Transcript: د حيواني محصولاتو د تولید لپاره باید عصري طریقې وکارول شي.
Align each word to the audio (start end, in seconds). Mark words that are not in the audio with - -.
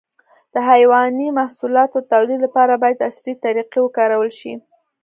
د 0.53 0.55
حيواني 0.69 1.27
محصولاتو 1.39 1.97
د 2.01 2.05
تولید 2.13 2.39
لپاره 2.45 2.73
باید 2.83 3.05
عصري 3.07 3.33
طریقې 3.45 3.79
وکارول 3.83 4.31
شي. 4.39 4.53